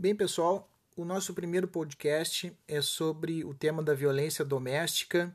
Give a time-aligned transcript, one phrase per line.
[0.00, 5.30] Bem, pessoal, o nosso primeiro podcast é sobre o tema da violência doméstica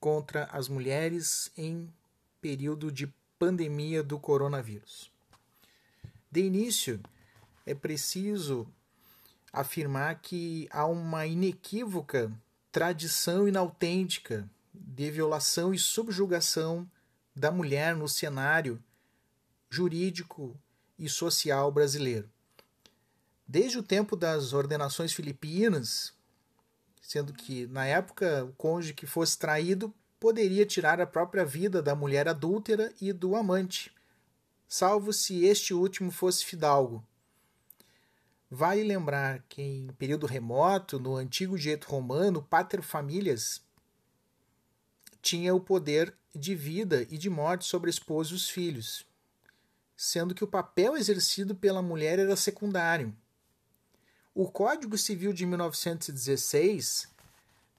[0.00, 1.92] contra as mulheres em
[2.40, 5.12] período de pandemia do coronavírus.
[6.30, 7.02] De início,
[7.66, 8.66] é preciso
[9.52, 12.32] afirmar que há uma inequívoca
[12.72, 16.90] tradição inautêntica de violação e subjugação
[17.36, 18.82] da mulher no cenário
[19.68, 20.56] jurídico
[20.98, 22.31] e social brasileiro.
[23.46, 26.14] Desde o tempo das ordenações filipinas,
[27.00, 31.94] sendo que na época o cônjuge que fosse traído poderia tirar a própria vida da
[31.94, 33.92] mulher adúltera e do amante,
[34.68, 37.04] salvo se este último fosse fidalgo.
[38.48, 43.62] Vale lembrar que em período remoto, no antigo direito romano, pater familias
[45.22, 49.06] tinha o poder de vida e de morte sobre a esposa e os filhos,
[49.96, 53.16] sendo que o papel exercido pela mulher era secundário.
[54.34, 57.06] O Código Civil de 1916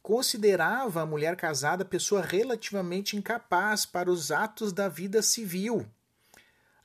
[0.04, 5.84] considerava a mulher casada pessoa relativamente incapaz para os atos da vida civil.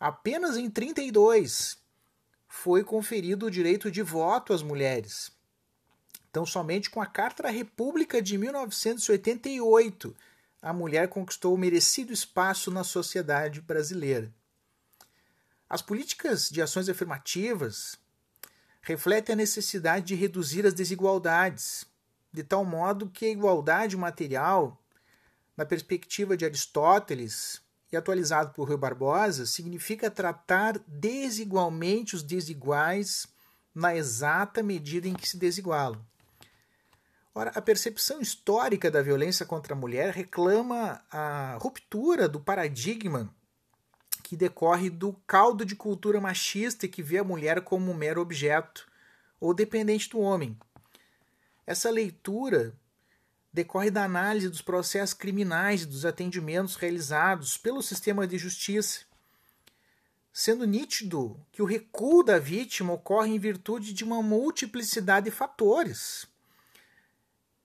[0.00, 1.76] Apenas em 32
[2.46, 5.30] foi conferido o direito de voto às mulheres.
[6.30, 10.16] Então, somente com a Carta da República de 1988,
[10.62, 14.32] a mulher conquistou o merecido espaço na sociedade brasileira.
[15.68, 17.98] As políticas de ações afirmativas
[18.88, 21.84] refletem a necessidade de reduzir as desigualdades,
[22.32, 24.82] de tal modo que a igualdade material,
[25.54, 27.60] na perspectiva de Aristóteles,
[27.92, 33.26] e atualizado por Rui Barbosa, significa tratar desigualmente os desiguais
[33.74, 36.00] na exata medida em que se desigualam.
[37.34, 43.34] Ora, a percepção histórica da violência contra a mulher reclama a ruptura do paradigma
[44.28, 48.86] que decorre do caldo de cultura machista que vê a mulher como um mero objeto
[49.40, 50.54] ou dependente do homem.
[51.66, 52.74] Essa leitura
[53.50, 59.06] decorre da análise dos processos criminais e dos atendimentos realizados pelo sistema de justiça,
[60.30, 66.26] sendo nítido que o recuo da vítima ocorre em virtude de uma multiplicidade de fatores.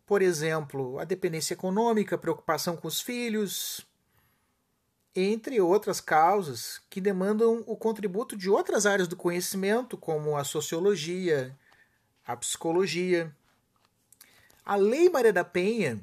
[0.05, 3.85] Por exemplo, a dependência econômica, a preocupação com os filhos,
[5.15, 11.55] entre outras causas que demandam o contributo de outras áreas do conhecimento, como a sociologia,
[12.25, 13.35] a psicologia.
[14.65, 16.01] A Lei Maria da Penha,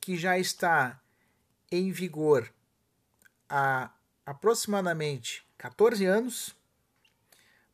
[0.00, 1.00] que já está
[1.70, 2.52] em vigor
[3.48, 3.90] há
[4.26, 6.54] aproximadamente 14 anos,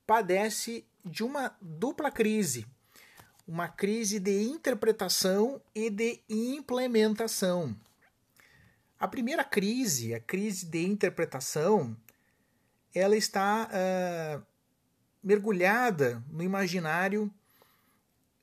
[0.06, 2.66] padece de uma dupla crise.
[3.47, 7.75] Uma crise de interpretação e de implementação.
[9.00, 11.97] A primeira crise, a crise de interpretação,
[12.92, 14.44] ela está uh,
[15.22, 17.32] mergulhada no imaginário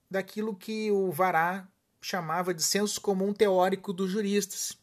[0.10, 1.68] daquilo que o Vará
[2.00, 4.78] chamava de senso comum teórico dos juristas.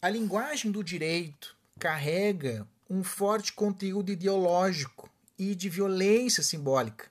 [0.00, 7.10] A linguagem do direito carrega um forte conteúdo ideológico e de violência simbólica,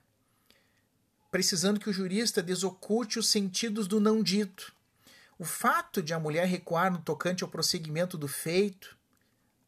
[1.29, 4.74] precisando que o jurista desoculte os sentidos do não dito.
[5.37, 8.97] O fato de a mulher recuar no tocante ao prosseguimento do feito,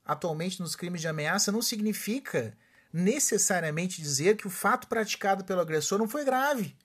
[0.06, 2.58] atualmente nos crimes de ameaça, não significa
[2.92, 6.76] necessariamente dizer que o fato praticado pelo agressor não foi grave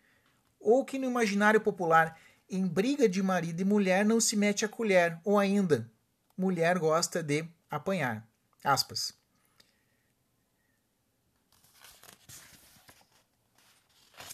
[0.63, 4.69] ou que no imaginário popular, em briga de marido e mulher não se mete a
[4.69, 5.91] colher, ou ainda,
[6.37, 8.27] mulher gosta de apanhar.
[8.63, 9.13] Aspas.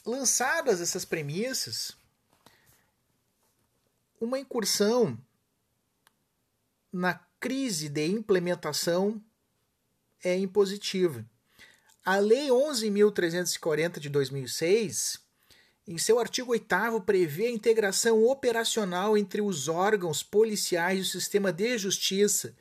[0.04, 1.96] Lançadas essas premissas,
[4.20, 5.18] uma incursão
[6.92, 9.22] na crise de implementação
[10.22, 11.24] é impositiva.
[12.04, 15.28] A Lei 11.340 de 2006
[15.90, 21.50] em seu artigo 8, prevê a integração operacional entre os órgãos policiais e o sistema
[21.50, 22.54] de justiça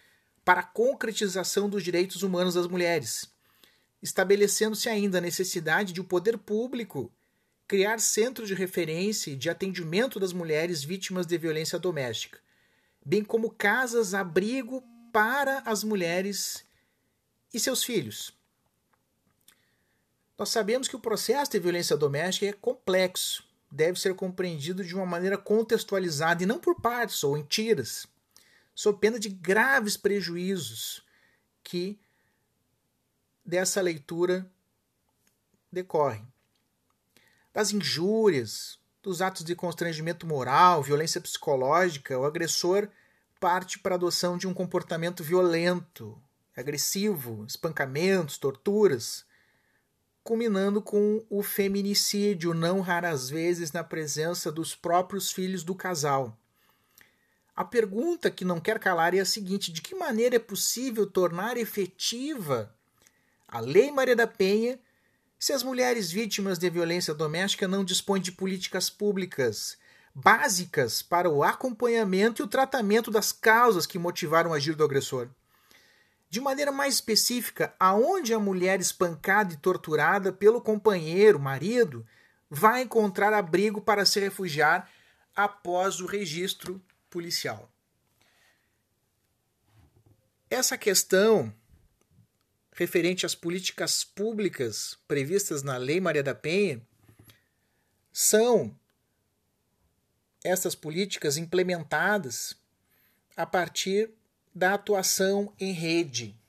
[0.45, 3.29] para a concretização dos direitos humanos das mulheres,
[4.01, 7.11] estabelecendo-se ainda a necessidade de o poder público
[7.67, 12.39] criar centros de referência e de atendimento das mulheres vítimas de violência doméstica,
[13.05, 14.81] bem como casas-abrigo
[15.11, 16.65] para as mulheres
[17.53, 18.33] e seus filhos.
[20.37, 25.05] Nós sabemos que o processo de violência doméstica é complexo, deve ser compreendido de uma
[25.05, 28.07] maneira contextualizada e não por partes ou em tiras,
[28.73, 31.03] sob pena de graves prejuízos
[31.63, 31.99] que
[33.43, 34.49] dessa leitura
[35.71, 36.25] decorrem.
[37.57, 42.87] Das injúrias, dos atos de constrangimento moral, violência psicológica, o agressor
[43.39, 46.21] parte para a adoção de um comportamento violento,
[46.55, 49.25] agressivo, espancamentos, torturas,
[50.23, 56.37] culminando com o feminicídio, não raras vezes na presença dos próprios filhos do casal.
[57.55, 61.57] A pergunta que não quer calar é a seguinte: de que maneira é possível tornar
[61.57, 62.71] efetiva
[63.47, 64.79] a Lei Maria da Penha
[65.39, 69.77] se as mulheres vítimas de violência doméstica não dispõem de políticas públicas
[70.13, 75.29] básicas para o acompanhamento e o tratamento das causas que motivaram o agir do agressor?
[76.27, 82.05] De maneira mais específica, aonde a mulher espancada e torturada pelo companheiro, marido,
[82.49, 84.89] vai encontrar abrigo para se refugiar
[85.35, 87.71] após o registro policial.
[90.49, 91.53] Essa questão
[92.77, 96.79] referente às políticas públicas previstas na Lei Maria da Penha
[98.13, 98.77] são
[100.43, 102.55] essas políticas implementadas
[103.35, 104.11] a partir
[104.53, 106.39] da atuação em rede.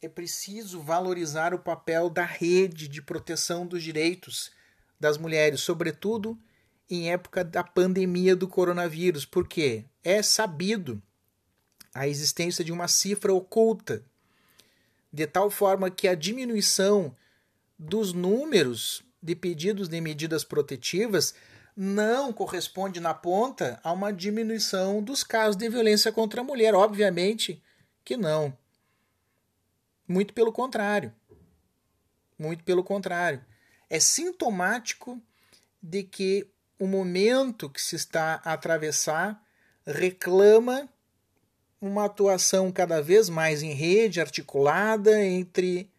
[0.00, 4.50] É preciso valorizar o papel da rede de proteção dos direitos
[4.98, 6.38] das mulheres, sobretudo
[6.88, 11.02] em época da pandemia do coronavírus, porque é sabido
[11.92, 14.04] a existência de uma cifra oculta,
[15.14, 17.14] de tal forma que a diminuição
[17.78, 21.36] dos números de pedidos de medidas protetivas
[21.76, 26.74] não corresponde na ponta a uma diminuição dos casos de violência contra a mulher.
[26.74, 27.62] Obviamente
[28.04, 28.58] que não.
[30.06, 31.14] Muito pelo contrário.
[32.36, 33.44] Muito pelo contrário.
[33.88, 35.22] É sintomático
[35.80, 39.40] de que o momento que se está a atravessar
[39.86, 40.88] reclama
[41.86, 45.90] uma atuação cada vez mais em rede, articulada entre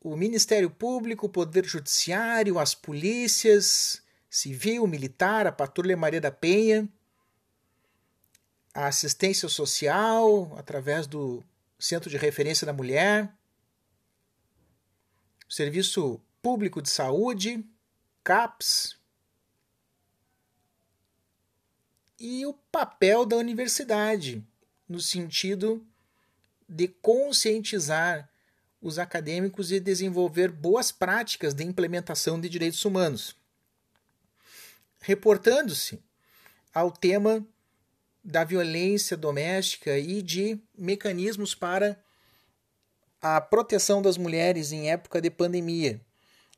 [0.00, 6.88] o Ministério Público, o Poder Judiciário, as polícias, civil, militar, a Patrulha Maria da Penha,
[8.72, 11.44] a assistência social através do
[11.78, 13.30] Centro de Referência da Mulher,
[15.48, 17.64] o Serviço Público de Saúde,
[18.22, 18.98] CAPS,
[22.18, 24.42] e o papel da universidade,
[24.88, 25.86] no sentido
[26.68, 28.28] de conscientizar
[28.80, 33.36] os acadêmicos e desenvolver boas práticas de implementação de direitos humanos
[35.04, 36.02] reportando-se
[36.72, 37.46] ao tema
[38.24, 42.02] da violência doméstica e de mecanismos para
[43.20, 46.00] a proteção das mulheres em época de pandemia.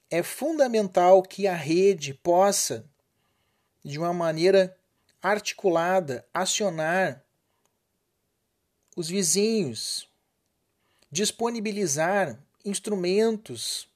[0.08, 2.88] É fundamental que a rede possa,
[3.84, 4.76] de uma maneira
[5.20, 7.24] articulada, acionar
[8.96, 10.08] os vizinhos,
[11.12, 13.86] disponibilizar instrumentos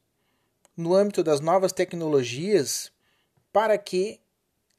[0.76, 2.92] no âmbito das novas tecnologias
[3.50, 4.20] para que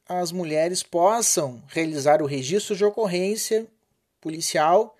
[0.08, 3.68] as mulheres possam realizar o registro de ocorrência
[4.22, 4.96] policial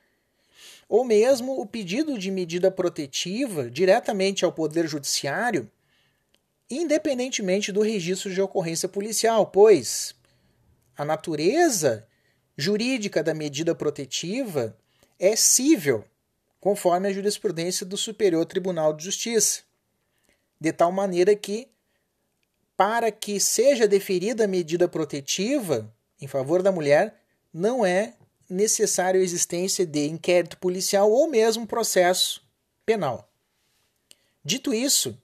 [0.90, 5.72] ou mesmo o pedido de medida protetiva diretamente ao Poder Judiciário,
[6.70, 10.16] independentemente do registro de ocorrência policial, pois
[10.98, 12.08] a natureza
[12.58, 14.76] jurídica da medida protetiva
[15.22, 16.04] é cível,
[16.60, 19.62] conforme a jurisprudência do Superior Tribunal de Justiça,
[20.60, 21.68] de tal maneira que
[22.76, 27.22] para que seja deferida a medida protetiva em favor da mulher,
[27.54, 28.16] não é
[28.50, 32.44] necessário a existência de inquérito policial ou mesmo processo
[32.84, 33.30] penal.
[34.44, 35.16] Dito isso,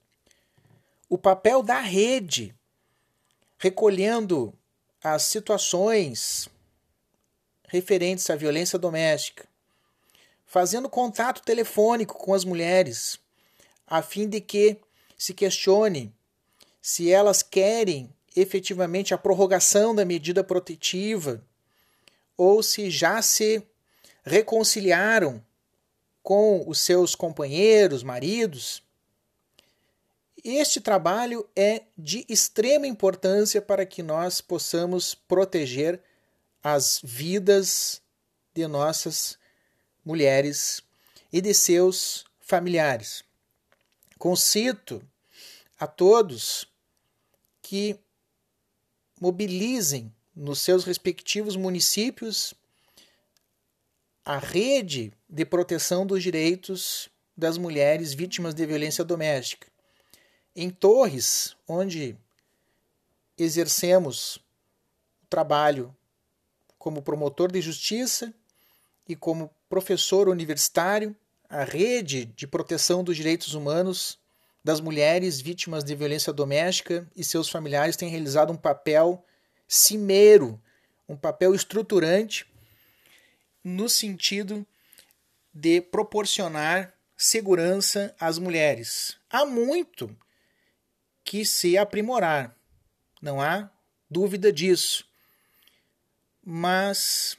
[1.08, 2.54] o papel da rede
[3.58, 4.54] recolhendo
[5.02, 6.48] as situações
[7.66, 9.47] referentes à violência doméstica,
[10.48, 13.20] fazendo contato telefônico com as mulheres,
[13.86, 14.78] a fim de que
[15.16, 16.12] se questione
[16.80, 21.44] se elas querem efetivamente a prorrogação da medida protetiva
[22.34, 23.62] ou se já se
[24.24, 25.44] reconciliaram
[26.22, 28.82] com os seus companheiros, maridos.
[30.42, 36.00] Este trabalho é de extrema importância para que nós possamos proteger
[36.62, 38.00] as vidas
[38.54, 39.38] de nossas
[40.04, 40.82] mulheres
[41.32, 43.22] e de seus familiares.
[44.18, 45.02] Concito
[45.78, 46.66] a todos
[47.62, 47.98] que
[49.20, 52.54] mobilizem nos seus respectivos municípios
[54.24, 59.68] a rede de proteção dos direitos das mulheres vítimas de violência doméstica.
[60.54, 62.16] Em Torres, onde
[63.36, 64.36] exercemos
[65.22, 65.96] o trabalho
[66.78, 68.32] como promotor de justiça
[69.08, 71.14] e como professor universitário,
[71.48, 74.18] a rede de proteção dos direitos humanos
[74.62, 79.24] das mulheres vítimas de violência doméstica e seus familiares têm realizado um papel
[79.66, 80.60] cimeiro,
[81.08, 82.46] um papel estruturante
[83.64, 84.66] no sentido
[85.52, 89.16] de proporcionar segurança às mulheres.
[89.30, 90.14] Há muito
[91.24, 92.56] que se aprimorar,
[93.20, 93.70] não há
[94.08, 95.06] dúvida disso.
[96.42, 97.36] Mas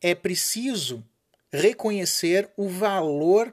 [0.00, 1.04] é preciso
[1.52, 3.52] reconhecer o valor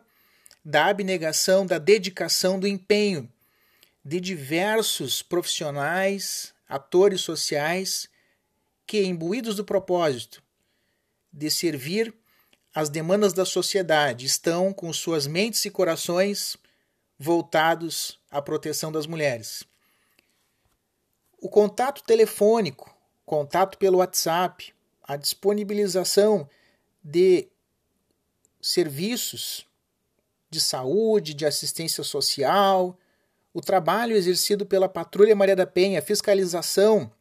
[0.63, 3.29] da abnegação, da dedicação, do empenho
[4.03, 8.07] de diversos profissionais, atores sociais
[8.87, 10.41] que, imbuídos do propósito
[11.31, 12.13] de servir
[12.73, 16.55] as demandas da sociedade, estão com suas mentes e corações
[17.17, 19.63] voltados à proteção das mulheres.
[21.41, 26.49] O contato telefônico, contato pelo WhatsApp, a disponibilização
[27.03, 27.49] de
[28.61, 29.65] serviços
[30.49, 32.97] de saúde, de assistência social,
[33.53, 37.11] o trabalho exercido pela Patrulha Maria da Penha, a fiscalização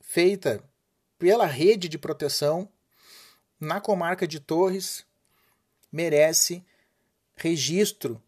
[0.00, 0.62] feita
[1.18, 2.68] pela rede de proteção
[3.58, 5.04] na comarca de Torres
[5.90, 6.64] merece
[7.36, 8.22] registro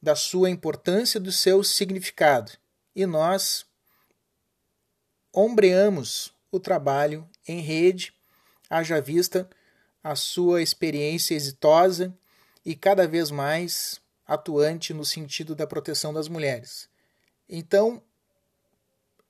[0.00, 2.52] da sua importância, do seu significado.
[2.94, 3.66] E nós
[5.32, 8.12] ombreamos o trabalho em rede,
[8.70, 9.48] haja vista
[10.04, 12.14] a sua experiência exitosa
[12.62, 16.88] e cada vez mais atuante no sentido da proteção das mulheres.
[17.48, 18.02] Então,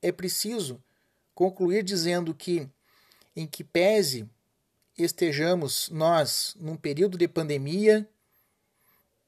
[0.03, 0.83] é preciso
[1.33, 2.69] concluir dizendo que,
[3.37, 4.29] em que pese
[4.99, 8.09] estejamos nós num período de pandemia,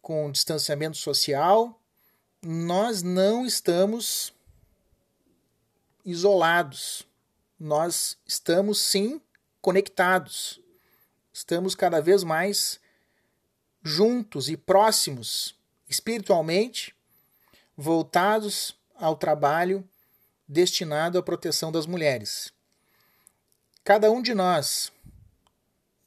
[0.02, 1.80] com distanciamento social,
[2.42, 4.32] nós não estamos
[6.04, 7.06] isolados.
[7.58, 9.20] Nós estamos sim
[9.60, 10.60] conectados.
[11.36, 12.80] Estamos cada vez mais
[13.82, 15.54] juntos e próximos
[15.86, 16.96] espiritualmente,
[17.76, 19.86] voltados ao trabalho
[20.48, 22.50] destinado à proteção das mulheres.
[23.84, 24.90] Cada um de nós,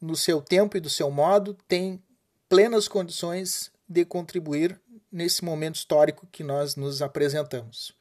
[0.02, 2.04] no seu tempo e do seu modo, tem
[2.50, 4.82] plenas condições de contribuir
[5.12, 7.96] nesse momento histórico que nós nos apresentamos.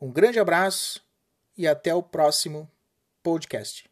[0.00, 1.00] Um grande abraço
[1.56, 2.68] e até o próximo
[3.22, 3.89] podcast.